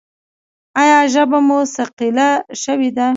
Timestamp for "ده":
2.97-3.07